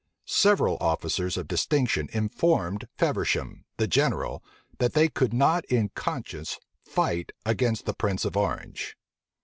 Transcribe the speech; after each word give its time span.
Several 0.25 0.77
officers 0.81 1.37
of 1.37 1.47
distinction 1.47 2.09
informed 2.11 2.87
Feversham, 2.97 3.65
the 3.77 3.85
general, 3.85 4.43
that 4.79 4.93
they 4.93 5.07
could 5.09 5.31
not 5.31 5.63
in 5.65 5.89
conscience 5.89 6.57
fight 6.83 7.31
against 7.45 7.85
the 7.85 7.93
prince 7.93 8.25
of 8.25 8.35
Orange. 8.35 8.97